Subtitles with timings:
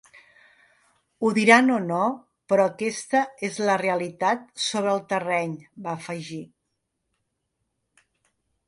[1.23, 1.99] Ho diran o no
[2.53, 5.55] però aquesta és la realitat sobre el terreny
[5.89, 6.43] va afegir.